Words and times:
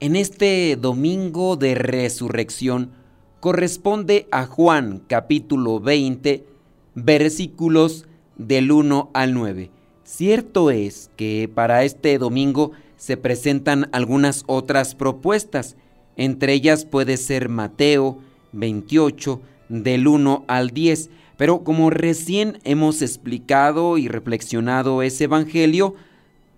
en 0.00 0.16
este 0.16 0.76
domingo 0.76 1.56
de 1.56 1.74
resurrección 1.74 2.90
corresponde 3.38 4.26
a 4.30 4.46
Juan 4.46 5.02
capítulo 5.06 5.78
20 5.78 6.46
versículos 6.94 8.06
del 8.36 8.72
1 8.72 9.10
al 9.12 9.34
9. 9.34 9.70
Cierto 10.02 10.70
es 10.70 11.10
que 11.16 11.50
para 11.54 11.84
este 11.84 12.16
domingo 12.18 12.72
se 12.96 13.18
presentan 13.18 13.90
algunas 13.92 14.44
otras 14.46 14.94
propuestas, 14.94 15.76
entre 16.16 16.54
ellas 16.54 16.86
puede 16.86 17.18
ser 17.18 17.50
Mateo 17.50 18.18
28 18.52 19.40
del 19.68 20.08
1 20.08 20.44
al 20.48 20.70
10, 20.70 21.10
pero 21.36 21.62
como 21.62 21.90
recién 21.90 22.58
hemos 22.64 23.02
explicado 23.02 23.98
y 23.98 24.08
reflexionado 24.08 25.02
ese 25.02 25.24
Evangelio, 25.24 25.94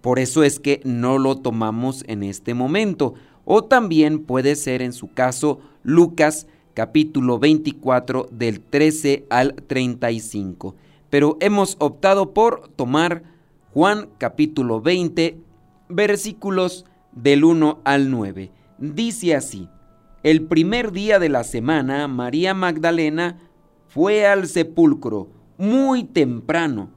por 0.01 0.19
eso 0.19 0.43
es 0.43 0.59
que 0.59 0.81
no 0.85 1.19
lo 1.19 1.37
tomamos 1.37 2.05
en 2.09 2.25
este 2.25 2.55
momento. 2.55 3.15
O 3.45 3.65
también 3.65 4.25
puede 4.25 4.57
ser 4.57 4.83
en 4.83 4.93
su 4.93 5.13
caso 5.13 5.61
Lucas 5.83 6.47
capítulo 6.75 7.39
24 7.39 8.29
del 8.31 8.61
13 8.61 9.27
al 9.31 9.55
35. 9.55 10.75
Pero 11.11 11.37
hemos 11.41 11.77
optado 11.81 12.33
por 12.33 12.69
tomar 12.69 13.23
Juan 13.75 14.09
capítulo 14.19 14.81
20 14.81 15.39
versículos 15.89 16.85
del 17.13 17.45
1 17.45 17.81
al 17.85 18.11
9. 18.11 18.51
Dice 18.79 19.35
así, 19.35 19.69
el 20.23 20.43
primer 20.43 20.93
día 20.93 21.19
de 21.19 21.29
la 21.29 21.45
semana 21.45 22.09
María 22.09 22.55
Magdalena 22.55 23.39
fue 23.89 24.27
al 24.27 24.47
sepulcro 24.47 25.29
muy 25.59 26.05
temprano, 26.05 26.91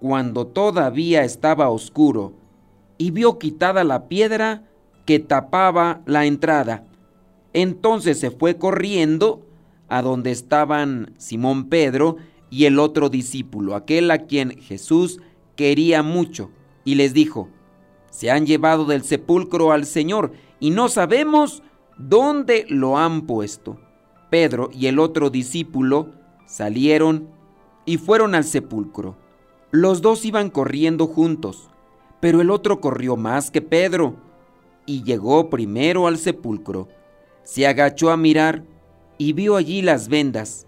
cuando 0.00 0.46
todavía 0.46 1.24
estaba 1.24 1.68
oscuro, 1.68 2.32
y 2.96 3.10
vio 3.10 3.38
quitada 3.38 3.84
la 3.84 4.08
piedra 4.08 4.67
que 5.08 5.18
tapaba 5.18 6.02
la 6.04 6.26
entrada. 6.26 6.84
Entonces 7.54 8.20
se 8.20 8.30
fue 8.30 8.58
corriendo 8.58 9.40
a 9.88 10.02
donde 10.02 10.30
estaban 10.30 11.14
Simón 11.16 11.70
Pedro 11.70 12.18
y 12.50 12.66
el 12.66 12.78
otro 12.78 13.08
discípulo, 13.08 13.74
aquel 13.74 14.10
a 14.10 14.26
quien 14.26 14.58
Jesús 14.58 15.18
quería 15.56 16.02
mucho, 16.02 16.50
y 16.84 16.96
les 16.96 17.14
dijo, 17.14 17.48
se 18.10 18.30
han 18.30 18.44
llevado 18.44 18.84
del 18.84 19.02
sepulcro 19.02 19.72
al 19.72 19.86
Señor 19.86 20.32
y 20.60 20.72
no 20.72 20.90
sabemos 20.90 21.62
dónde 21.96 22.66
lo 22.68 22.98
han 22.98 23.22
puesto. 23.22 23.80
Pedro 24.28 24.68
y 24.74 24.88
el 24.88 24.98
otro 24.98 25.30
discípulo 25.30 26.12
salieron 26.44 27.30
y 27.86 27.96
fueron 27.96 28.34
al 28.34 28.44
sepulcro. 28.44 29.16
Los 29.70 30.02
dos 30.02 30.26
iban 30.26 30.50
corriendo 30.50 31.06
juntos, 31.06 31.70
pero 32.20 32.42
el 32.42 32.50
otro 32.50 32.82
corrió 32.82 33.16
más 33.16 33.50
que 33.50 33.62
Pedro 33.62 34.27
y 34.88 35.02
llegó 35.02 35.50
primero 35.50 36.06
al 36.06 36.16
sepulcro. 36.16 36.88
Se 37.44 37.66
agachó 37.66 38.10
a 38.10 38.16
mirar 38.16 38.64
y 39.18 39.34
vio 39.34 39.56
allí 39.56 39.82
las 39.82 40.08
vendas, 40.08 40.66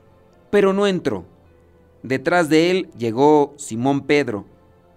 pero 0.51 0.75
no 0.75 0.87
entró. 0.87 1.25
Detrás 2.03 2.51
de 2.51 2.71
él 2.71 2.91
llegó 2.99 3.55
Simón 3.57 4.03
Pedro 4.03 4.45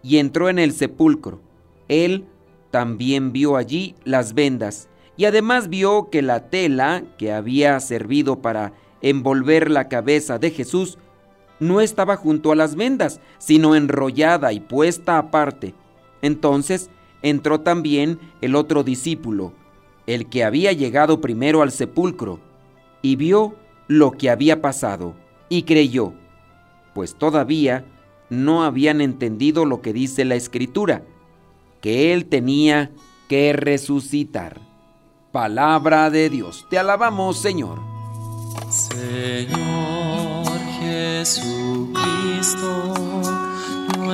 y 0.03 0.17
entró 0.17 0.49
en 0.49 0.59
el 0.59 0.73
sepulcro. 0.73 1.39
Él 1.87 2.25
también 2.69 3.31
vio 3.31 3.55
allí 3.55 3.95
las 4.03 4.33
vendas 4.33 4.89
y 5.15 5.25
además 5.25 5.69
vio 5.69 6.09
que 6.09 6.21
la 6.21 6.49
tela 6.49 7.03
que 7.17 7.31
había 7.31 7.79
servido 7.79 8.41
para 8.41 8.73
envolver 9.01 9.71
la 9.71 9.87
cabeza 9.87 10.37
de 10.37 10.51
Jesús 10.51 10.97
no 11.59 11.79
estaba 11.79 12.17
junto 12.17 12.51
a 12.51 12.55
las 12.57 12.75
vendas, 12.75 13.21
sino 13.37 13.75
enrollada 13.75 14.51
y 14.51 14.59
puesta 14.59 15.17
aparte. 15.17 15.75
Entonces 16.21 16.89
entró 17.23 17.61
también 17.61 18.19
el 18.41 18.55
otro 18.55 18.83
discípulo, 18.83 19.53
el 20.05 20.27
que 20.27 20.43
había 20.43 20.71
llegado 20.73 21.19
primero 21.21 21.63
al 21.63 21.71
sepulcro, 21.71 22.39
y 23.01 23.15
vio 23.15 23.55
lo 23.87 24.11
que 24.11 24.29
había 24.29 24.61
pasado, 24.61 25.15
y 25.49 25.63
creyó, 25.63 26.13
pues 26.93 27.15
todavía 27.15 27.85
no 28.29 28.63
habían 28.63 29.01
entendido 29.01 29.65
lo 29.65 29.81
que 29.81 29.93
dice 29.93 30.25
la 30.25 30.35
escritura, 30.35 31.03
que 31.81 32.13
él 32.13 32.25
tenía 32.25 32.91
que 33.27 33.53
resucitar. 33.53 34.61
Palabra 35.31 36.09
de 36.09 36.29
Dios, 36.29 36.65
te 36.69 36.77
alabamos 36.77 37.41
Señor. 37.41 37.79
Señor 38.69 40.45
Jesucristo, 40.79 42.03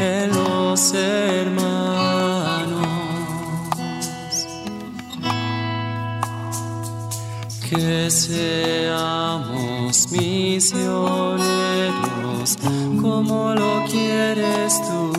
en 0.00 0.30
los 0.30 0.94
hermanos. 0.94 1.84
Que 7.68 8.10
seamos 8.10 9.54
misioneros 10.12 11.38
como 13.00 13.54
lo 13.54 13.84
quieres 13.90 14.80
tú, 14.82 15.12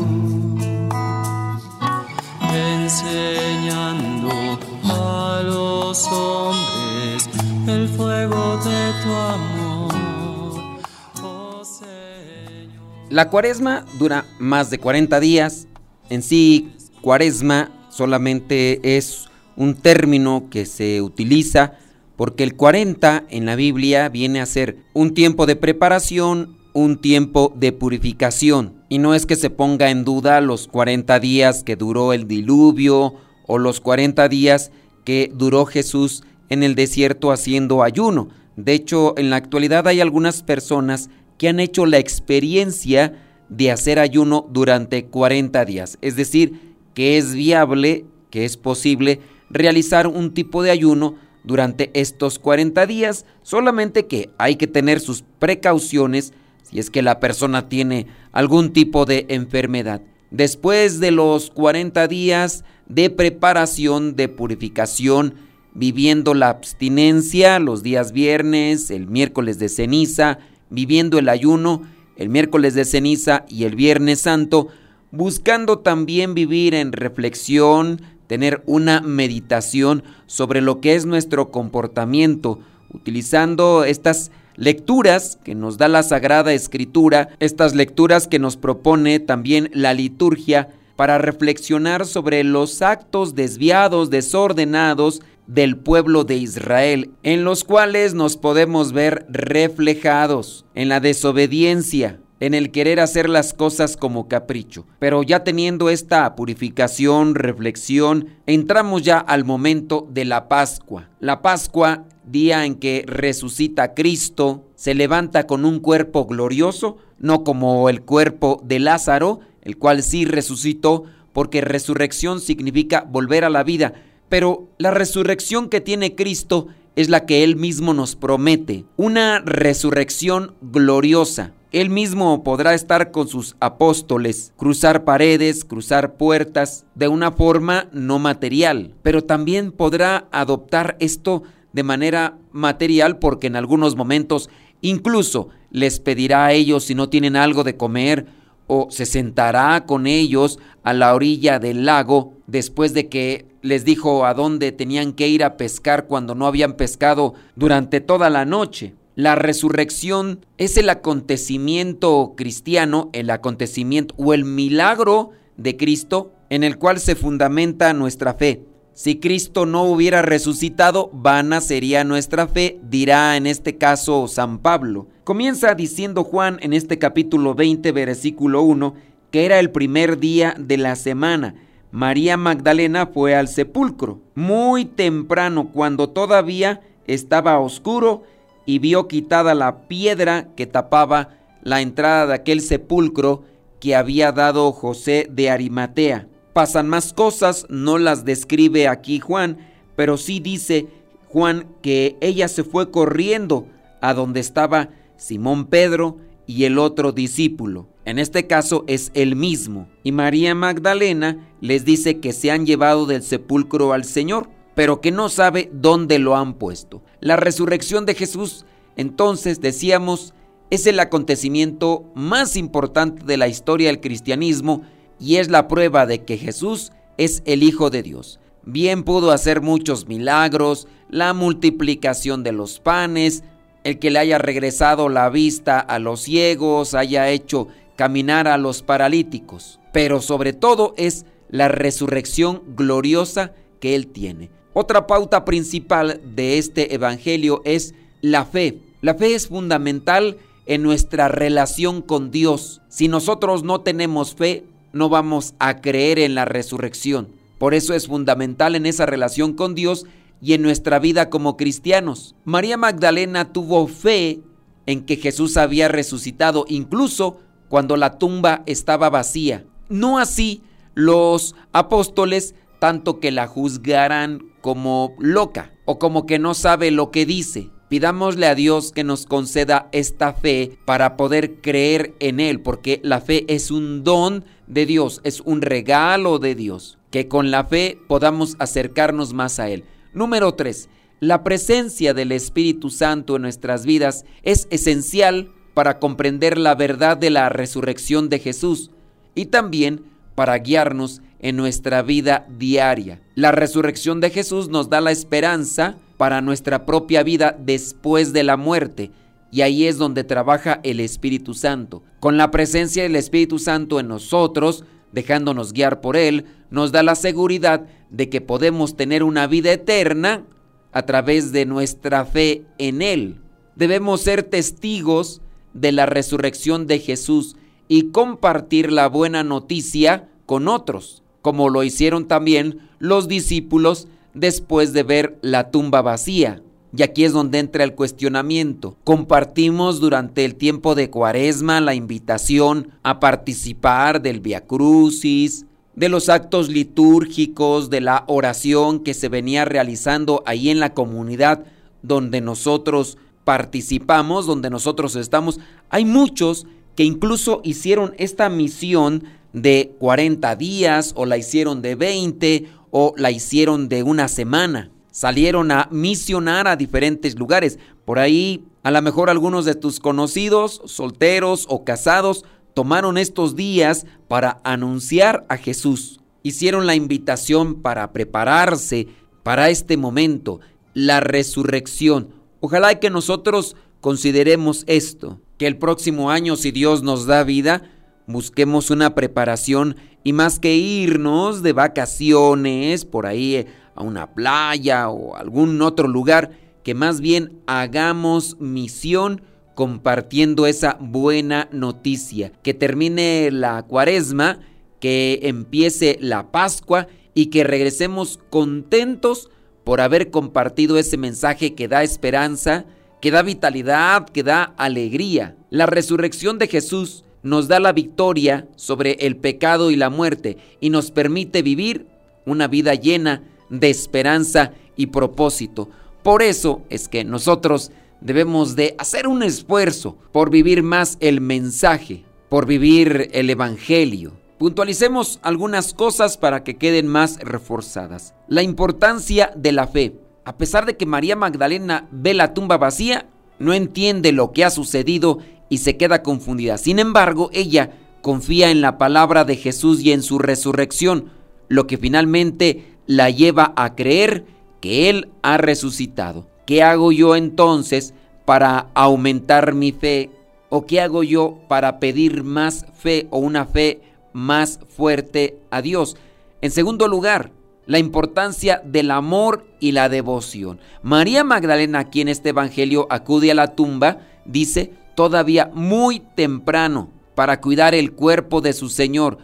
La 13.15 13.29
cuaresma 13.29 13.85
dura 13.97 14.25
más 14.39 14.69
de 14.69 14.77
40 14.77 15.21
días. 15.21 15.69
En 16.09 16.21
sí, 16.21 16.73
cuaresma 16.99 17.71
solamente 17.89 18.97
es 18.97 19.29
un 19.55 19.75
término 19.75 20.49
que 20.51 20.65
se 20.65 21.01
utiliza 21.01 21.75
porque 22.17 22.43
el 22.43 22.57
40 22.57 23.23
en 23.29 23.45
la 23.45 23.55
Biblia 23.55 24.09
viene 24.09 24.41
a 24.41 24.45
ser 24.45 24.79
un 24.91 25.13
tiempo 25.13 25.45
de 25.45 25.55
preparación, 25.55 26.57
un 26.73 26.97
tiempo 26.97 27.53
de 27.55 27.71
purificación. 27.71 28.73
Y 28.89 28.97
no 28.97 29.15
es 29.15 29.25
que 29.25 29.37
se 29.37 29.49
ponga 29.49 29.91
en 29.91 30.03
duda 30.03 30.41
los 30.41 30.67
40 30.67 31.17
días 31.21 31.63
que 31.63 31.77
duró 31.77 32.11
el 32.11 32.27
diluvio 32.27 33.13
o 33.47 33.57
los 33.57 33.79
40 33.79 34.27
días 34.27 34.71
que 35.05 35.31
duró 35.33 35.65
Jesús 35.65 36.25
en 36.49 36.63
el 36.63 36.75
desierto 36.75 37.31
haciendo 37.31 37.81
ayuno. 37.81 38.27
De 38.57 38.73
hecho, 38.73 39.17
en 39.17 39.29
la 39.29 39.37
actualidad 39.37 39.87
hay 39.87 40.01
algunas 40.01 40.43
personas 40.43 41.09
que 41.37 41.49
han 41.49 41.59
hecho 41.59 41.85
la 41.85 41.97
experiencia 41.97 43.13
de 43.49 43.71
hacer 43.71 43.99
ayuno 43.99 44.47
durante 44.51 45.05
40 45.05 45.65
días. 45.65 45.97
Es 46.01 46.15
decir, 46.15 46.75
que 46.93 47.17
es 47.17 47.33
viable, 47.33 48.05
que 48.29 48.45
es 48.45 48.57
posible 48.57 49.19
realizar 49.49 50.07
un 50.07 50.33
tipo 50.33 50.63
de 50.63 50.71
ayuno 50.71 51.15
durante 51.43 51.91
estos 51.93 52.39
40 52.39 52.85
días, 52.87 53.25
solamente 53.43 54.07
que 54.07 54.31
hay 54.37 54.55
que 54.55 54.67
tener 54.67 54.99
sus 54.99 55.23
precauciones 55.39 56.33
si 56.63 56.79
es 56.79 56.89
que 56.89 57.03
la 57.03 57.19
persona 57.19 57.69
tiene 57.69 58.07
algún 58.31 58.73
tipo 58.73 59.05
de 59.05 59.27
enfermedad. 59.29 60.01
Después 60.31 60.99
de 60.99 61.11
los 61.11 61.51
40 61.51 62.07
días 62.07 62.65
de 62.87 63.11
preparación, 63.11 64.15
de 64.15 64.27
purificación, 64.27 65.35
viviendo 65.75 66.33
la 66.33 66.49
abstinencia 66.49 67.59
los 67.59 67.83
días 67.83 68.11
viernes, 68.11 68.89
el 68.89 69.07
miércoles 69.07 69.59
de 69.59 69.69
ceniza, 69.69 70.39
viviendo 70.69 71.19
el 71.19 71.29
ayuno, 71.29 71.83
el 72.17 72.29
miércoles 72.29 72.73
de 72.73 72.85
ceniza 72.85 73.45
y 73.49 73.65
el 73.65 73.75
viernes 73.75 74.21
santo, 74.21 74.67
buscando 75.11 75.79
también 75.79 76.33
vivir 76.33 76.73
en 76.73 76.91
reflexión, 76.91 78.01
tener 78.27 78.63
una 78.65 79.01
meditación 79.01 80.03
sobre 80.25 80.61
lo 80.61 80.81
que 80.81 80.95
es 80.95 81.05
nuestro 81.05 81.51
comportamiento, 81.51 82.59
utilizando 82.93 83.83
estas 83.83 84.31
lecturas 84.55 85.37
que 85.43 85.55
nos 85.55 85.77
da 85.77 85.87
la 85.87 86.03
Sagrada 86.03 86.53
Escritura, 86.53 87.29
estas 87.39 87.75
lecturas 87.75 88.27
que 88.27 88.39
nos 88.39 88.57
propone 88.57 89.19
también 89.19 89.69
la 89.73 89.93
liturgia 89.93 90.69
para 90.95 91.17
reflexionar 91.17 92.05
sobre 92.05 92.43
los 92.43 92.81
actos 92.81 93.35
desviados, 93.35 94.09
desordenados 94.09 95.21
del 95.47 95.77
pueblo 95.77 96.23
de 96.23 96.35
Israel, 96.35 97.11
en 97.23 97.43
los 97.43 97.63
cuales 97.63 98.13
nos 98.13 98.37
podemos 98.37 98.91
ver 98.91 99.25
reflejados 99.29 100.65
en 100.75 100.89
la 100.89 100.99
desobediencia, 100.99 102.19
en 102.39 102.53
el 102.53 102.71
querer 102.71 102.99
hacer 102.99 103.29
las 103.29 103.53
cosas 103.53 103.95
como 103.97 104.27
capricho. 104.27 104.85
Pero 104.99 105.23
ya 105.23 105.43
teniendo 105.43 105.89
esta 105.89 106.35
purificación, 106.35 107.35
reflexión, 107.35 108.29
entramos 108.45 109.03
ya 109.03 109.19
al 109.19 109.45
momento 109.45 110.07
de 110.11 110.25
la 110.25 110.47
Pascua. 110.47 111.09
La 111.19 111.41
Pascua, 111.41 112.05
día 112.25 112.65
en 112.65 112.75
que 112.75 113.03
resucita 113.07 113.93
Cristo, 113.93 114.65
se 114.75 114.95
levanta 114.95 115.47
con 115.47 115.65
un 115.65 115.79
cuerpo 115.79 116.25
glorioso, 116.25 116.97
no 117.17 117.43
como 117.43 117.89
el 117.89 118.01
cuerpo 118.01 118.61
de 118.63 118.79
Lázaro, 118.79 119.39
el 119.61 119.77
cual 119.77 120.03
sí 120.03 120.25
resucitó, 120.25 121.05
porque 121.33 121.61
resurrección 121.61 122.39
significa 122.39 123.05
volver 123.09 123.43
a 123.43 123.49
la 123.49 123.63
vida, 123.63 123.93
pero 124.29 124.67
la 124.77 124.91
resurrección 124.91 125.69
que 125.69 125.81
tiene 125.81 126.15
Cristo 126.15 126.67
es 126.95 127.09
la 127.09 127.25
que 127.25 127.43
Él 127.43 127.55
mismo 127.55 127.93
nos 127.93 128.15
promete, 128.15 128.85
una 128.95 129.39
resurrección 129.39 130.53
gloriosa. 130.61 131.51
Él 131.71 131.89
mismo 131.89 132.41
podrá 132.43 132.73
estar 132.73 133.11
con 133.11 133.27
sus 133.27 133.57
apóstoles, 133.59 134.53
cruzar 134.55 135.03
paredes, 135.03 135.65
cruzar 135.65 136.15
puertas, 136.15 136.85
de 136.95 137.09
una 137.09 137.33
forma 137.33 137.89
no 137.91 138.17
material, 138.17 138.93
pero 139.03 139.25
también 139.25 139.73
podrá 139.73 140.29
adoptar 140.31 140.95
esto 141.01 141.43
de 141.73 141.83
manera 141.83 142.37
material 142.53 143.19
porque 143.19 143.47
en 143.47 143.57
algunos 143.57 143.97
momentos 143.97 144.49
incluso 144.79 145.49
les 145.69 145.99
pedirá 145.99 146.45
a 146.45 146.53
ellos 146.53 146.85
si 146.85 146.95
no 146.95 147.09
tienen 147.09 147.35
algo 147.35 147.65
de 147.65 147.75
comer 147.75 148.27
o 148.67 148.87
se 148.89 149.05
sentará 149.05 149.85
con 149.85 150.07
ellos 150.07 150.59
a 150.83 150.93
la 150.93 151.13
orilla 151.13 151.59
del 151.59 151.85
lago 151.85 152.33
después 152.47 152.93
de 152.93 153.09
que 153.09 153.45
les 153.65 153.83
dijo 153.83 154.25
a 154.25 154.35
dónde 154.35 154.71
tenían 154.71 155.13
que 155.13 155.27
ir 155.27 155.43
a 155.43 155.57
pescar 155.57 156.05
cuando 156.05 156.35
no 156.35 156.45
habían 156.45 156.73
pescado 156.73 157.33
durante 157.55 157.99
toda 157.99 158.29
la 158.29 158.45
noche. 158.45 158.93
La 159.15 159.33
resurrección 159.33 160.45
es 160.57 160.77
el 160.77 160.89
acontecimiento 160.89 162.33
cristiano, 162.37 163.09
el 163.11 163.29
acontecimiento 163.31 164.13
o 164.17 164.33
el 164.33 164.45
milagro 164.45 165.31
de 165.57 165.77
Cristo 165.77 166.31
en 166.49 166.63
el 166.63 166.77
cual 166.77 166.99
se 166.99 167.15
fundamenta 167.15 167.91
nuestra 167.93 168.35
fe. 168.35 168.61
Si 168.93 169.19
Cristo 169.19 169.65
no 169.65 169.83
hubiera 169.83 170.21
resucitado, 170.21 171.09
vana 171.11 171.59
sería 171.59 172.03
nuestra 172.03 172.47
fe, 172.47 172.79
dirá 172.83 173.35
en 173.35 173.47
este 173.47 173.77
caso 173.77 174.27
San 174.27 174.59
Pablo. 174.59 175.07
Comienza 175.23 175.73
diciendo 175.73 176.23
Juan 176.23 176.59
en 176.61 176.71
este 176.71 176.99
capítulo 176.99 177.55
20, 177.55 177.91
versículo 177.91 178.61
1, 178.61 178.93
que 179.31 179.45
era 179.45 179.59
el 179.59 179.71
primer 179.71 180.19
día 180.19 180.55
de 180.59 180.77
la 180.77 180.95
semana. 180.95 181.55
María 181.95 182.35
Magdalena 182.35 183.07
fue 183.07 183.35
al 183.35 183.47
sepulcro 183.47 184.19
muy 184.35 184.83
temprano, 184.83 185.69
cuando 185.71 186.09
todavía 186.09 186.81
estaba 187.07 187.57
oscuro, 187.59 188.23
y 188.65 188.79
vio 188.79 189.07
quitada 189.07 189.55
la 189.55 189.87
piedra 189.87 190.49
que 190.55 190.67
tapaba 190.67 191.29
la 191.63 191.79
entrada 191.79 192.27
de 192.27 192.33
aquel 192.33 192.59
sepulcro 192.59 193.43
que 193.79 193.95
había 193.95 194.31
dado 194.33 194.71
José 194.73 195.27
de 195.31 195.49
Arimatea 195.49 196.27
pasan 196.55 196.87
más 196.87 197.11
cosas, 197.11 197.65
no 197.69 197.97
las 197.97 198.23
describe 198.23 198.87
aquí 198.87 199.19
Juan, 199.19 199.57
pero 199.97 200.15
sí 200.15 200.39
dice 200.39 200.87
Juan 201.27 201.67
que 201.81 202.15
ella 202.21 202.47
se 202.47 202.63
fue 202.63 202.91
corriendo 202.91 203.67
a 203.99 204.13
donde 204.13 204.39
estaba 204.39 204.87
Simón 205.17 205.65
Pedro 205.65 206.17
y 206.45 206.63
el 206.63 206.77
otro 206.77 207.11
discípulo. 207.11 207.87
En 208.05 208.19
este 208.19 208.45
caso 208.45 208.85
es 208.87 209.11
el 209.15 209.35
mismo. 209.35 209.89
Y 210.03 210.11
María 210.11 210.53
Magdalena 210.53 211.49
les 211.59 211.85
dice 211.85 212.19
que 212.19 212.33
se 212.33 212.51
han 212.51 212.65
llevado 212.65 213.07
del 213.07 213.23
sepulcro 213.23 213.93
al 213.93 214.05
Señor, 214.05 214.49
pero 214.75 215.01
que 215.01 215.11
no 215.11 215.27
sabe 215.29 215.69
dónde 215.73 216.19
lo 216.19 216.35
han 216.35 216.53
puesto. 216.53 217.01
La 217.19 217.35
resurrección 217.35 218.05
de 218.05 218.13
Jesús, 218.13 218.65
entonces 218.95 219.59
decíamos, 219.59 220.33
es 220.69 220.85
el 220.85 220.99
acontecimiento 220.99 222.05
más 222.13 222.55
importante 222.55 223.25
de 223.25 223.37
la 223.37 223.47
historia 223.47 223.87
del 223.87 224.01
cristianismo 224.01 224.83
y 225.19 225.37
es 225.37 225.49
la 225.49 225.67
prueba 225.67 226.05
de 226.05 226.23
que 226.23 226.37
Jesús 226.37 226.91
es 227.17 227.41
el 227.45 227.63
Hijo 227.63 227.89
de 227.89 228.03
Dios. 228.03 228.39
Bien 228.63 229.03
pudo 229.03 229.31
hacer 229.31 229.61
muchos 229.61 230.07
milagros, 230.07 230.87
la 231.09 231.33
multiplicación 231.33 232.43
de 232.43 232.51
los 232.51 232.79
panes, 232.79 233.43
el 233.83 233.99
que 233.99 234.09
le 234.09 234.19
haya 234.19 234.39
regresado 234.39 235.09
la 235.09 235.29
vista 235.29 235.79
a 235.79 235.99
los 235.99 236.21
ciegos, 236.21 236.95
haya 236.95 237.29
hecho 237.29 237.67
caminar 237.95 238.47
a 238.47 238.57
los 238.57 238.81
paralíticos, 238.83 239.79
pero 239.91 240.21
sobre 240.21 240.53
todo 240.53 240.93
es 240.97 241.25
la 241.49 241.67
resurrección 241.67 242.63
gloriosa 242.75 243.53
que 243.79 243.95
Él 243.95 244.07
tiene. 244.07 244.49
Otra 244.73 245.07
pauta 245.07 245.45
principal 245.45 246.19
de 246.35 246.57
este 246.57 246.93
Evangelio 246.93 247.61
es 247.65 247.93
la 248.21 248.45
fe. 248.45 248.79
La 249.01 249.15
fe 249.15 249.35
es 249.35 249.47
fundamental 249.47 250.37
en 250.65 250.83
nuestra 250.83 251.27
relación 251.27 252.01
con 252.01 252.31
Dios. 252.31 252.81
Si 252.89 253.07
nosotros 253.07 253.63
no 253.63 253.81
tenemos 253.81 254.35
fe, 254.35 254.65
no 254.91 255.09
vamos 255.09 255.53
a 255.59 255.81
creer 255.81 256.19
en 256.19 256.35
la 256.35 256.45
resurrección. 256.45 257.29
Por 257.57 257.73
eso 257.73 257.93
es 257.93 258.07
fundamental 258.07 258.75
en 258.75 258.85
esa 258.85 259.05
relación 259.05 259.53
con 259.53 259.75
Dios 259.75 260.05
y 260.41 260.53
en 260.53 260.61
nuestra 260.61 260.99
vida 260.99 261.29
como 261.29 261.55
cristianos. 261.55 262.35
María 262.43 262.77
Magdalena 262.77 263.53
tuvo 263.53 263.87
fe 263.87 264.41
en 264.85 265.05
que 265.05 265.15
Jesús 265.15 265.57
había 265.57 265.87
resucitado, 265.87 266.65
incluso 266.67 267.39
cuando 267.75 267.97
la 267.97 268.19
tumba 268.19 268.63
estaba 268.67 269.09
vacía. 269.09 269.65
No 269.89 270.17
así 270.17 270.61
los 270.93 271.55
apóstoles, 271.73 272.55
tanto 272.79 273.19
que 273.19 273.31
la 273.31 273.47
juzgaran 273.47 274.45
como 274.61 275.13
loca 275.19 275.73
o 275.83 275.99
como 275.99 276.25
que 276.25 276.39
no 276.39 276.53
sabe 276.53 276.89
lo 276.89 277.11
que 277.11 277.25
dice. 277.25 277.71
Pidámosle 277.89 278.47
a 278.47 278.55
Dios 278.55 278.93
que 278.93 279.03
nos 279.03 279.25
conceda 279.25 279.89
esta 279.91 280.31
fe 280.31 280.79
para 280.85 281.17
poder 281.17 281.59
creer 281.59 282.15
en 282.21 282.39
Él, 282.39 282.61
porque 282.61 283.01
la 283.03 283.19
fe 283.19 283.43
es 283.53 283.71
un 283.71 284.05
don 284.05 284.45
de 284.67 284.85
Dios, 284.85 285.19
es 285.25 285.41
un 285.41 285.61
regalo 285.61 286.39
de 286.39 286.55
Dios, 286.55 286.97
que 287.11 287.27
con 287.27 287.51
la 287.51 287.65
fe 287.65 287.99
podamos 288.07 288.55
acercarnos 288.57 289.33
más 289.33 289.59
a 289.59 289.69
Él. 289.69 289.83
Número 290.13 290.53
3. 290.53 290.87
La 291.19 291.43
presencia 291.43 292.13
del 292.13 292.31
Espíritu 292.31 292.89
Santo 292.89 293.35
en 293.35 293.41
nuestras 293.41 293.85
vidas 293.85 294.23
es 294.43 294.65
esencial 294.69 295.51
para 295.75 295.99
comprender 295.99 296.57
la 296.57 296.73
verdad 296.73 297.17
de 297.17 297.29
la 297.29 297.49
resurrección 297.49 298.29
de 298.29 298.39
Jesús 298.39 298.89
y 299.35 299.47
también 299.47 300.03
para 300.33 300.57
guiarnos 300.57 301.21
en 301.39 301.57
nuestra 301.57 302.01
vida 302.01 302.47
diaria. 302.57 303.21
La 303.35 303.51
resurrección 303.51 304.21
de 304.21 304.31
Jesús 304.31 304.69
nos 304.69 304.89
da 304.89 305.01
la 305.01 305.11
esperanza 305.11 305.97
para 306.17 306.41
nuestra 306.41 306.85
propia 306.85 307.21
vida 307.23 307.55
después 307.59 308.33
de 308.33 308.43
la 308.43 308.57
muerte. 308.57 309.11
Y 309.51 309.61
ahí 309.61 309.85
es 309.85 309.97
donde 309.97 310.23
trabaja 310.23 310.79
el 310.83 310.99
Espíritu 310.99 311.53
Santo. 311.53 312.03
Con 312.19 312.37
la 312.37 312.51
presencia 312.51 313.03
del 313.03 313.15
Espíritu 313.17 313.59
Santo 313.59 313.99
en 313.99 314.07
nosotros, 314.07 314.85
dejándonos 315.11 315.73
guiar 315.73 316.01
por 316.01 316.15
Él, 316.15 316.45
nos 316.69 316.93
da 316.93 317.03
la 317.03 317.15
seguridad 317.15 317.85
de 318.09 318.29
que 318.29 318.41
podemos 318.41 318.95
tener 318.95 319.23
una 319.23 319.45
vida 319.45 319.71
eterna 319.73 320.45
a 320.93 321.05
través 321.05 321.51
de 321.51 321.65
nuestra 321.65 322.25
fe 322.25 322.65
en 322.77 323.01
Él. 323.01 323.41
Debemos 323.75 324.21
ser 324.21 324.43
testigos 324.43 325.41
de 325.75 325.91
la 325.91 326.07
resurrección 326.07 326.87
de 326.87 326.97
Jesús 326.97 327.55
y 327.87 328.09
compartir 328.09 328.91
la 328.91 329.07
buena 329.07 329.43
noticia 329.43 330.29
con 330.47 330.67
otros, 330.67 331.21
como 331.43 331.69
lo 331.69 331.83
hicieron 331.83 332.27
también 332.27 332.79
los 332.97 333.27
discípulos 333.27 334.07
después 334.33 334.93
de 334.93 335.03
ver 335.03 335.37
la 335.41 335.69
tumba 335.69 336.01
vacía. 336.01 336.63
Y 336.97 337.03
aquí 337.03 337.25
es 337.25 337.33
donde 337.33 337.59
entra 337.59 337.83
el 337.83 337.93
cuestionamiento. 337.93 338.95
Compartimos 339.03 339.99
durante 339.99 340.45
el 340.45 340.55
tiempo 340.55 340.95
de 340.95 341.09
Cuaresma 341.09 341.81
la 341.81 341.93
invitación 341.93 342.91
a 343.03 343.19
participar 343.19 344.21
del 344.21 344.39
Via 344.39 344.65
Crucis, 344.65 345.65
de 345.93 346.09
los 346.09 346.29
actos 346.29 346.69
litúrgicos, 346.69 347.89
de 347.89 347.99
la 347.99 348.23
oración 348.27 349.01
que 349.01 349.13
se 349.13 349.27
venía 349.27 349.65
realizando 349.65 350.41
ahí 350.45 350.69
en 350.69 350.79
la 350.79 350.93
comunidad 350.93 351.65
donde 352.01 352.39
nosotros 352.39 353.17
participamos, 353.45 354.45
donde 354.45 354.69
nosotros 354.69 355.15
estamos. 355.15 355.61
Hay 355.89 356.03
muchos 356.03 356.67
que 356.95 357.05
incluso 357.05 357.61
hicieron 357.63 358.13
esta 358.17 358.49
misión 358.49 359.23
de 359.53 359.95
40 359.99 360.53
días 360.57 361.13
o 361.15 361.25
la 361.25 361.37
hicieron 361.37 361.81
de 361.81 361.95
20 361.95 362.67
o 362.91 363.13
la 363.15 363.31
hicieron 363.31 363.87
de 363.87 364.03
una 364.03 364.27
semana. 364.27 364.91
Salieron 365.11 365.71
a 365.71 365.87
misionar 365.91 366.67
a 366.67 366.75
diferentes 366.75 367.39
lugares. 367.39 367.79
Por 368.03 368.19
ahí, 368.19 368.65
a 368.83 368.91
lo 368.91 369.01
mejor 369.01 369.29
algunos 369.29 369.63
de 369.63 369.75
tus 369.75 370.01
conocidos, 370.01 370.81
solteros 370.85 371.65
o 371.69 371.85
casados, 371.85 372.43
tomaron 372.73 373.17
estos 373.17 373.55
días 373.55 374.05
para 374.27 374.59
anunciar 374.65 375.45
a 375.47 375.55
Jesús. 375.55 376.19
Hicieron 376.43 376.85
la 376.85 376.95
invitación 376.95 377.81
para 377.81 378.11
prepararse 378.11 379.07
para 379.43 379.69
este 379.69 379.95
momento, 379.95 380.59
la 380.93 381.19
resurrección. 381.21 382.34
Ojalá 382.65 382.95
que 382.95 383.11
nosotros 383.11 383.75
consideremos 384.01 384.85
esto, 384.87 385.39
que 385.59 385.67
el 385.67 385.77
próximo 385.77 386.31
año, 386.31 386.55
si 386.55 386.71
Dios 386.71 387.03
nos 387.03 387.27
da 387.27 387.43
vida, 387.43 387.83
busquemos 388.25 388.89
una 388.89 389.13
preparación 389.13 389.97
y 390.23 390.33
más 390.33 390.57
que 390.57 390.75
irnos 390.75 391.61
de 391.61 391.73
vacaciones 391.73 393.05
por 393.05 393.27
ahí 393.27 393.67
a 393.93 394.01
una 394.01 394.33
playa 394.33 395.09
o 395.09 395.35
algún 395.35 395.79
otro 395.83 396.07
lugar, 396.07 396.57
que 396.83 396.95
más 396.95 397.21
bien 397.21 397.61
hagamos 397.67 398.57
misión 398.59 399.43
compartiendo 399.75 400.65
esa 400.65 400.97
buena 400.99 401.69
noticia, 401.71 402.51
que 402.63 402.73
termine 402.73 403.51
la 403.51 403.83
cuaresma, 403.83 404.57
que 404.99 405.41
empiece 405.43 406.17
la 406.19 406.51
Pascua 406.51 407.05
y 407.35 407.51
que 407.51 407.63
regresemos 407.63 408.39
contentos 408.49 409.51
por 409.85 410.01
haber 410.01 410.31
compartido 410.31 410.97
ese 410.97 411.15
mensaje 411.15 411.75
que 411.75 411.87
da 411.87 412.03
esperanza, 412.03 412.85
que 413.21 413.31
da 413.31 413.43
vitalidad, 413.43 414.27
que 414.27 414.43
da 414.43 414.73
alegría. 414.77 415.55
La 415.69 415.85
resurrección 415.85 416.57
de 416.57 416.67
Jesús 416.67 417.23
nos 417.43 417.67
da 417.67 417.79
la 417.79 417.93
victoria 417.93 418.67
sobre 418.75 419.11
el 419.21 419.37
pecado 419.37 419.91
y 419.91 419.95
la 419.95 420.09
muerte 420.09 420.57
y 420.81 420.89
nos 420.89 421.11
permite 421.11 421.61
vivir 421.61 422.07
una 422.45 422.67
vida 422.67 422.95
llena 422.95 423.43
de 423.69 423.91
esperanza 423.91 424.73
y 424.97 425.07
propósito. 425.07 425.89
Por 426.23 426.41
eso 426.41 426.81
es 426.89 427.07
que 427.07 427.23
nosotros 427.23 427.91
debemos 428.21 428.75
de 428.75 428.95
hacer 428.97 429.27
un 429.27 429.43
esfuerzo 429.43 430.17
por 430.31 430.49
vivir 430.49 430.81
más 430.81 431.17
el 431.19 431.39
mensaje, 431.41 432.25
por 432.49 432.65
vivir 432.65 433.29
el 433.33 433.51
Evangelio. 433.51 434.33
Puntualicemos 434.57 435.39
algunas 435.41 435.93
cosas 435.93 436.37
para 436.37 436.63
que 436.63 436.77
queden 436.77 437.07
más 437.07 437.39
reforzadas. 437.39 438.33
La 438.47 438.63
importancia 438.63 439.51
de 439.55 439.73
la 439.73 439.87
fe. 439.87 440.15
A 440.45 440.57
pesar 440.57 440.85
de 440.85 440.95
que 440.95 441.05
María 441.05 441.35
Magdalena 441.35 442.07
ve 442.11 442.33
la 442.33 442.53
tumba 442.53 442.77
vacía, 442.77 443.27
no 443.59 443.73
entiende 443.73 444.31
lo 444.31 444.53
que 444.53 444.63
ha 444.63 444.69
sucedido 444.69 445.39
y 445.67 445.79
se 445.79 445.97
queda 445.97 446.23
confundida. 446.23 446.77
Sin 446.77 446.99
embargo, 446.99 447.49
ella 447.51 447.91
confía 448.21 448.71
en 448.71 448.79
la 448.79 448.97
palabra 448.97 449.43
de 449.43 449.57
Jesús 449.57 450.01
y 450.01 450.13
en 450.13 450.23
su 450.23 450.39
resurrección, 450.39 451.31
lo 451.67 451.85
que 451.85 451.97
finalmente 451.97 452.95
la 453.07 453.29
lleva 453.29 453.73
a 453.75 453.95
creer 453.95 454.45
que 454.79 455.09
Él 455.09 455.29
ha 455.41 455.57
resucitado. 455.57 456.47
¿Qué 456.65 456.81
hago 456.81 457.11
yo 457.11 457.35
entonces 457.35 458.13
para 458.45 458.87
aumentar 458.93 459.73
mi 459.73 459.91
fe? 459.91 460.29
¿O 460.69 460.85
qué 460.85 461.01
hago 461.01 461.23
yo 461.23 461.59
para 461.67 461.99
pedir 461.99 462.43
más 462.43 462.85
fe 462.93 463.27
o 463.31 463.39
una 463.39 463.65
fe 463.65 464.01
más 464.35 464.81
fuerte 464.89 465.57
a 465.71 465.81
Dios? 465.81 466.17
En 466.61 466.69
segundo 466.69 467.07
lugar, 467.07 467.51
la 467.85 467.99
importancia 467.99 468.81
del 468.83 469.11
amor 469.11 469.65
y 469.79 469.93
la 469.93 470.09
devoción. 470.09 470.79
María 471.01 471.43
Magdalena, 471.43 471.99
aquí 471.99 472.21
en 472.21 472.27
este 472.27 472.49
Evangelio 472.49 473.07
acude 473.09 473.51
a 473.51 473.55
la 473.55 473.75
tumba, 473.75 474.19
dice, 474.45 474.91
todavía 475.15 475.71
muy 475.73 476.19
temprano 476.19 477.09
para 477.33 477.61
cuidar 477.61 477.95
el 477.95 478.11
cuerpo 478.11 478.61
de 478.61 478.73
su 478.73 478.89
Señor. 478.89 479.37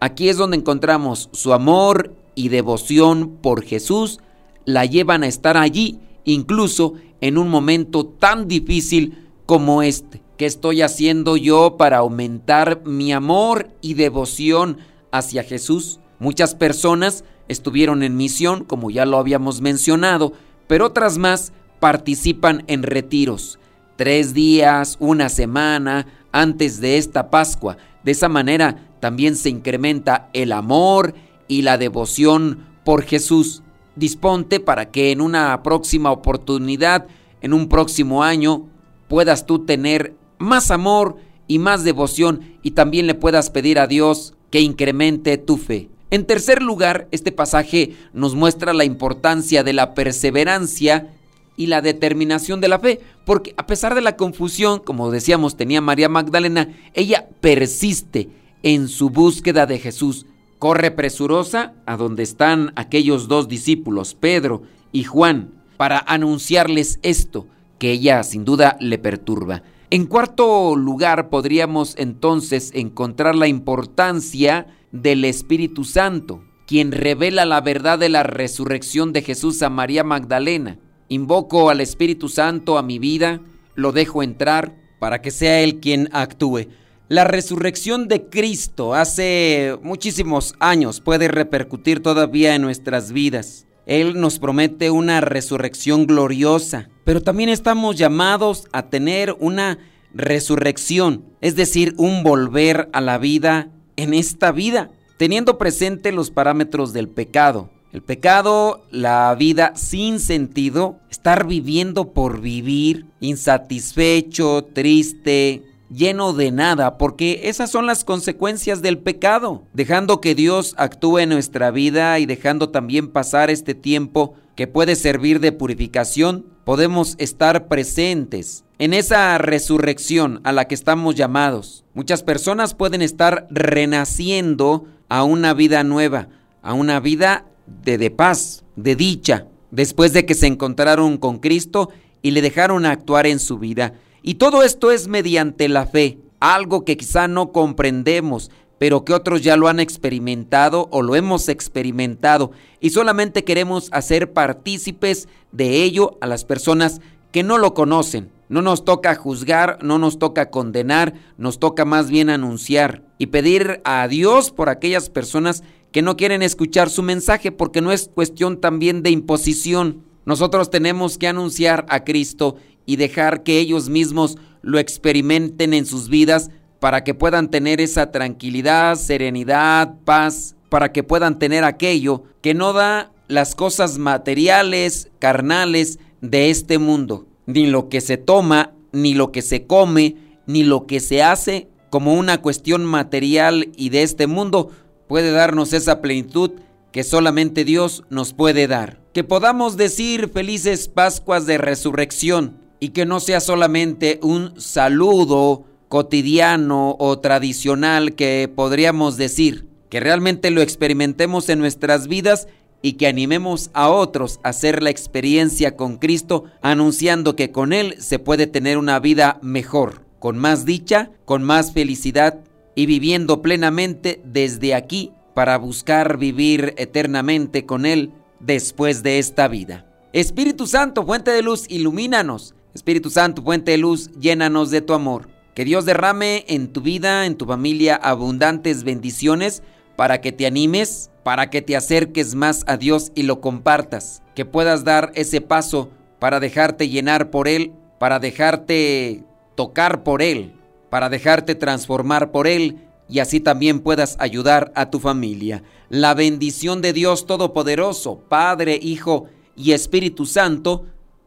Aquí 0.00 0.28
es 0.28 0.36
donde 0.36 0.56
encontramos 0.56 1.28
su 1.32 1.52
amor 1.52 2.14
y 2.34 2.48
devoción 2.48 3.38
por 3.40 3.62
Jesús, 3.62 4.18
la 4.64 4.84
llevan 4.86 5.22
a 5.22 5.28
estar 5.28 5.56
allí 5.56 6.00
incluso 6.24 6.94
en 7.20 7.38
un 7.38 7.48
momento 7.48 8.06
tan 8.06 8.48
difícil 8.48 9.28
como 9.46 9.82
este. 9.82 10.22
¿Qué 10.36 10.46
estoy 10.46 10.82
haciendo 10.82 11.36
yo 11.36 11.76
para 11.76 11.98
aumentar 11.98 12.82
mi 12.84 13.12
amor 13.12 13.68
y 13.80 13.94
devoción 13.94 14.78
hacia 15.10 15.42
Jesús? 15.42 16.00
Muchas 16.18 16.54
personas 16.54 17.24
estuvieron 17.48 18.02
en 18.02 18.16
misión, 18.16 18.64
como 18.64 18.90
ya 18.90 19.04
lo 19.04 19.18
habíamos 19.18 19.60
mencionado, 19.60 20.32
pero 20.66 20.86
otras 20.86 21.18
más 21.18 21.52
participan 21.80 22.64
en 22.66 22.82
retiros. 22.82 23.58
Tres 23.96 24.34
días, 24.34 24.96
una 25.00 25.28
semana 25.28 26.06
antes 26.32 26.80
de 26.80 26.96
esta 26.96 27.30
Pascua. 27.30 27.76
De 28.02 28.12
esa 28.12 28.28
manera 28.28 28.88
también 29.00 29.36
se 29.36 29.50
incrementa 29.50 30.30
el 30.32 30.52
amor 30.52 31.14
y 31.46 31.62
la 31.62 31.76
devoción 31.76 32.66
por 32.84 33.02
Jesús 33.02 33.62
disponte 33.96 34.60
para 34.60 34.90
que 34.90 35.12
en 35.12 35.20
una 35.20 35.62
próxima 35.62 36.10
oportunidad, 36.10 37.06
en 37.40 37.52
un 37.52 37.68
próximo 37.68 38.22
año, 38.22 38.68
puedas 39.08 39.46
tú 39.46 39.64
tener 39.64 40.14
más 40.42 40.70
amor 40.70 41.16
y 41.48 41.58
más 41.58 41.84
devoción 41.84 42.40
y 42.62 42.72
también 42.72 43.06
le 43.06 43.14
puedas 43.14 43.50
pedir 43.50 43.78
a 43.78 43.86
Dios 43.86 44.34
que 44.50 44.60
incremente 44.60 45.38
tu 45.38 45.56
fe. 45.56 45.88
En 46.10 46.26
tercer 46.26 46.62
lugar, 46.62 47.08
este 47.10 47.32
pasaje 47.32 47.96
nos 48.12 48.34
muestra 48.34 48.74
la 48.74 48.84
importancia 48.84 49.64
de 49.64 49.72
la 49.72 49.94
perseverancia 49.94 51.14
y 51.56 51.66
la 51.66 51.80
determinación 51.80 52.60
de 52.60 52.68
la 52.68 52.78
fe, 52.78 53.00
porque 53.24 53.54
a 53.56 53.66
pesar 53.66 53.94
de 53.94 54.02
la 54.02 54.16
confusión, 54.16 54.80
como 54.80 55.10
decíamos, 55.10 55.56
tenía 55.56 55.80
María 55.80 56.08
Magdalena, 56.08 56.68
ella 56.92 57.28
persiste 57.40 58.28
en 58.62 58.88
su 58.88 59.10
búsqueda 59.10 59.66
de 59.66 59.78
Jesús 59.78 60.26
corre 60.62 60.92
presurosa 60.92 61.74
a 61.86 61.96
donde 61.96 62.22
están 62.22 62.72
aquellos 62.76 63.26
dos 63.26 63.48
discípulos, 63.48 64.14
Pedro 64.14 64.62
y 64.92 65.02
Juan, 65.02 65.50
para 65.76 65.98
anunciarles 65.98 67.00
esto, 67.02 67.48
que 67.80 67.90
ella 67.90 68.22
sin 68.22 68.44
duda 68.44 68.76
le 68.78 68.96
perturba. 68.98 69.64
En 69.92 70.06
cuarto 70.06 70.74
lugar, 70.74 71.28
podríamos 71.28 71.96
entonces 71.98 72.70
encontrar 72.72 73.34
la 73.34 73.46
importancia 73.46 74.66
del 74.90 75.22
Espíritu 75.26 75.84
Santo, 75.84 76.42
quien 76.66 76.92
revela 76.92 77.44
la 77.44 77.60
verdad 77.60 77.98
de 77.98 78.08
la 78.08 78.22
resurrección 78.22 79.12
de 79.12 79.20
Jesús 79.20 79.60
a 79.60 79.68
María 79.68 80.02
Magdalena. 80.02 80.78
Invoco 81.08 81.68
al 81.68 81.82
Espíritu 81.82 82.30
Santo 82.30 82.78
a 82.78 82.82
mi 82.82 82.98
vida, 82.98 83.42
lo 83.74 83.92
dejo 83.92 84.22
entrar 84.22 84.78
para 84.98 85.20
que 85.20 85.30
sea 85.30 85.60
Él 85.60 85.78
quien 85.78 86.08
actúe. 86.12 86.68
La 87.10 87.24
resurrección 87.24 88.08
de 88.08 88.30
Cristo 88.30 88.94
hace 88.94 89.76
muchísimos 89.82 90.54
años 90.58 91.02
puede 91.02 91.28
repercutir 91.28 92.00
todavía 92.00 92.54
en 92.54 92.62
nuestras 92.62 93.12
vidas. 93.12 93.66
Él 93.84 94.18
nos 94.18 94.38
promete 94.38 94.90
una 94.90 95.20
resurrección 95.20 96.06
gloriosa, 96.06 96.88
pero 97.04 97.22
también 97.22 97.48
estamos 97.48 97.96
llamados 97.96 98.68
a 98.72 98.88
tener 98.88 99.36
una 99.40 99.78
resurrección, 100.14 101.24
es 101.40 101.56
decir, 101.56 101.94
un 101.96 102.22
volver 102.22 102.88
a 102.92 103.00
la 103.00 103.18
vida 103.18 103.68
en 103.96 104.14
esta 104.14 104.52
vida, 104.52 104.90
teniendo 105.16 105.58
presente 105.58 106.12
los 106.12 106.30
parámetros 106.30 106.92
del 106.92 107.08
pecado. 107.08 107.70
El 107.92 108.02
pecado, 108.02 108.82
la 108.90 109.34
vida 109.34 109.72
sin 109.76 110.18
sentido, 110.18 110.98
estar 111.10 111.46
viviendo 111.46 112.14
por 112.14 112.40
vivir, 112.40 113.04
insatisfecho, 113.20 114.64
triste, 114.72 115.62
lleno 115.90 116.32
de 116.32 116.50
nada, 116.50 116.96
porque 116.96 117.42
esas 117.44 117.70
son 117.70 117.86
las 117.86 118.04
consecuencias 118.04 118.80
del 118.80 118.98
pecado, 118.98 119.64
dejando 119.74 120.22
que 120.22 120.34
Dios 120.34 120.74
actúe 120.78 121.18
en 121.18 121.28
nuestra 121.28 121.70
vida 121.70 122.18
y 122.18 122.24
dejando 122.24 122.70
también 122.70 123.08
pasar 123.08 123.50
este 123.50 123.74
tiempo 123.74 124.34
que 124.56 124.66
puede 124.66 124.96
servir 124.96 125.40
de 125.40 125.52
purificación, 125.52 126.46
podemos 126.64 127.14
estar 127.18 127.68
presentes 127.68 128.64
en 128.78 128.94
esa 128.94 129.38
resurrección 129.38 130.40
a 130.44 130.52
la 130.52 130.66
que 130.66 130.74
estamos 130.74 131.14
llamados. 131.14 131.84
Muchas 131.94 132.22
personas 132.22 132.74
pueden 132.74 133.02
estar 133.02 133.46
renaciendo 133.50 134.86
a 135.08 135.24
una 135.24 135.54
vida 135.54 135.84
nueva, 135.84 136.28
a 136.62 136.74
una 136.74 137.00
vida 137.00 137.46
de, 137.66 138.10
paz, 138.10 138.64
de 138.76 138.96
dicha, 138.96 139.46
después 139.70 140.12
de 140.12 140.26
que 140.26 140.34
se 140.34 140.46
encontraron 140.46 141.18
con 141.18 141.38
Cristo 141.38 141.90
y 142.22 142.30
le 142.30 142.42
dejaron 142.42 142.86
actuar 142.86 143.26
en 143.26 143.38
su 143.38 143.58
vida. 143.58 143.94
Y 144.22 144.34
todo 144.34 144.62
esto 144.62 144.90
es 144.90 145.08
mediante 145.08 145.68
la 145.68 145.86
fe, 145.86 146.18
algo 146.40 146.84
que 146.84 146.96
quizá 146.96 147.28
no 147.28 147.52
comprendemos, 147.52 148.50
pero 148.82 149.04
que 149.04 149.14
otros 149.14 149.42
ya 149.42 149.56
lo 149.56 149.68
han 149.68 149.78
experimentado 149.78 150.88
o 150.90 151.02
lo 151.02 151.14
hemos 151.14 151.48
experimentado 151.48 152.50
y 152.80 152.90
solamente 152.90 153.44
queremos 153.44 153.88
hacer 153.92 154.32
partícipes 154.32 155.28
de 155.52 155.84
ello 155.84 156.18
a 156.20 156.26
las 156.26 156.44
personas 156.44 157.00
que 157.30 157.44
no 157.44 157.58
lo 157.58 157.74
conocen. 157.74 158.32
No 158.48 158.60
nos 158.60 158.84
toca 158.84 159.14
juzgar, 159.14 159.78
no 159.84 160.00
nos 160.00 160.18
toca 160.18 160.50
condenar, 160.50 161.14
nos 161.38 161.60
toca 161.60 161.84
más 161.84 162.10
bien 162.10 162.28
anunciar 162.28 163.04
y 163.18 163.26
pedir 163.26 163.80
a 163.84 164.08
Dios 164.08 164.50
por 164.50 164.68
aquellas 164.68 165.10
personas 165.10 165.62
que 165.92 166.02
no 166.02 166.16
quieren 166.16 166.42
escuchar 166.42 166.90
su 166.90 167.04
mensaje 167.04 167.52
porque 167.52 167.82
no 167.82 167.92
es 167.92 168.10
cuestión 168.12 168.60
también 168.60 169.04
de 169.04 169.10
imposición. 169.10 170.02
Nosotros 170.24 170.70
tenemos 170.70 171.18
que 171.18 171.28
anunciar 171.28 171.86
a 171.88 172.02
Cristo 172.02 172.56
y 172.84 172.96
dejar 172.96 173.44
que 173.44 173.60
ellos 173.60 173.88
mismos 173.88 174.38
lo 174.60 174.80
experimenten 174.80 175.72
en 175.72 175.86
sus 175.86 176.08
vidas 176.08 176.50
para 176.82 177.04
que 177.04 177.14
puedan 177.14 177.48
tener 177.48 177.80
esa 177.80 178.10
tranquilidad, 178.10 178.96
serenidad, 178.96 179.94
paz, 180.04 180.56
para 180.68 180.90
que 180.90 181.04
puedan 181.04 181.38
tener 181.38 181.62
aquello 181.62 182.24
que 182.40 182.54
no 182.54 182.72
da 182.72 183.12
las 183.28 183.54
cosas 183.54 183.98
materiales, 183.98 185.08
carnales 185.20 186.00
de 186.22 186.50
este 186.50 186.78
mundo, 186.78 187.28
ni 187.46 187.68
lo 187.68 187.88
que 187.88 188.00
se 188.00 188.16
toma, 188.16 188.72
ni 188.90 189.14
lo 189.14 189.30
que 189.30 189.42
se 189.42 189.64
come, 189.64 190.16
ni 190.48 190.64
lo 190.64 190.88
que 190.88 190.98
se 190.98 191.22
hace 191.22 191.68
como 191.88 192.14
una 192.14 192.42
cuestión 192.42 192.84
material 192.84 193.68
y 193.76 193.90
de 193.90 194.02
este 194.02 194.26
mundo 194.26 194.72
puede 195.06 195.30
darnos 195.30 195.74
esa 195.74 196.00
plenitud 196.00 196.50
que 196.90 197.04
solamente 197.04 197.64
Dios 197.64 198.02
nos 198.10 198.32
puede 198.32 198.66
dar. 198.66 199.00
Que 199.12 199.22
podamos 199.22 199.76
decir 199.76 200.30
felices 200.30 200.88
Pascuas 200.88 201.46
de 201.46 201.58
resurrección 201.58 202.58
y 202.80 202.88
que 202.88 203.06
no 203.06 203.20
sea 203.20 203.38
solamente 203.38 204.18
un 204.20 204.60
saludo 204.60 205.66
cotidiano 205.92 206.96
o 206.98 207.18
tradicional 207.18 208.14
que 208.14 208.50
podríamos 208.56 209.18
decir, 209.18 209.66
que 209.90 210.00
realmente 210.00 210.50
lo 210.50 210.62
experimentemos 210.62 211.50
en 211.50 211.58
nuestras 211.58 212.08
vidas 212.08 212.48
y 212.80 212.94
que 212.94 213.06
animemos 213.06 213.68
a 213.74 213.90
otros 213.90 214.40
a 214.42 214.48
hacer 214.48 214.82
la 214.82 214.88
experiencia 214.88 215.76
con 215.76 215.98
Cristo, 215.98 216.44
anunciando 216.62 217.36
que 217.36 217.52
con 217.52 217.74
Él 217.74 217.96
se 217.98 218.18
puede 218.18 218.46
tener 218.46 218.78
una 218.78 219.00
vida 219.00 219.38
mejor, 219.42 220.06
con 220.18 220.38
más 220.38 220.64
dicha, 220.64 221.10
con 221.26 221.42
más 221.42 221.74
felicidad 221.74 222.38
y 222.74 222.86
viviendo 222.86 223.42
plenamente 223.42 224.22
desde 224.24 224.74
aquí 224.74 225.12
para 225.34 225.58
buscar 225.58 226.16
vivir 226.16 226.72
eternamente 226.78 227.66
con 227.66 227.84
Él 227.84 228.12
después 228.40 229.02
de 229.02 229.18
esta 229.18 229.46
vida. 229.46 229.84
Espíritu 230.14 230.66
Santo, 230.66 231.04
fuente 231.04 231.32
de 231.32 231.42
luz, 231.42 231.66
ilumínanos. 231.68 232.54
Espíritu 232.72 233.10
Santo, 233.10 233.42
fuente 233.42 233.72
de 233.72 233.76
luz, 233.76 234.10
llénanos 234.18 234.70
de 234.70 234.80
tu 234.80 234.94
amor. 234.94 235.31
Que 235.54 235.64
Dios 235.64 235.84
derrame 235.84 236.44
en 236.48 236.72
tu 236.72 236.80
vida, 236.80 237.26
en 237.26 237.36
tu 237.36 237.44
familia, 237.44 237.96
abundantes 237.96 238.84
bendiciones 238.84 239.62
para 239.96 240.20
que 240.20 240.32
te 240.32 240.46
animes, 240.46 241.10
para 241.22 241.50
que 241.50 241.60
te 241.60 241.76
acerques 241.76 242.34
más 242.34 242.64
a 242.66 242.76
Dios 242.76 243.12
y 243.14 243.24
lo 243.24 243.40
compartas. 243.40 244.22
Que 244.34 244.44
puedas 244.44 244.84
dar 244.84 245.12
ese 245.14 245.40
paso 245.40 245.90
para 246.18 246.40
dejarte 246.40 246.88
llenar 246.88 247.30
por 247.30 247.48
Él, 247.48 247.72
para 247.98 248.18
dejarte 248.18 249.24
tocar 249.54 250.02
por 250.02 250.22
Él, 250.22 250.54
para 250.88 251.10
dejarte 251.10 251.54
transformar 251.54 252.30
por 252.30 252.46
Él 252.46 252.88
y 253.08 253.18
así 253.18 253.40
también 253.40 253.80
puedas 253.80 254.16
ayudar 254.20 254.72
a 254.74 254.88
tu 254.90 254.98
familia. 254.98 255.62
La 255.90 256.14
bendición 256.14 256.80
de 256.80 256.94
Dios 256.94 257.26
Todopoderoso, 257.26 258.20
Padre, 258.28 258.78
Hijo 258.80 259.26
y 259.54 259.72
Espíritu 259.72 260.24
Santo, 260.24 260.86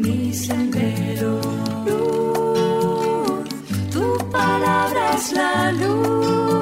mi 0.00 0.32
sendero. 0.32 1.40
Tu 3.92 4.18
palabra 4.30 5.14
es 5.14 5.32
la 5.32 5.72
luz. 5.72 6.59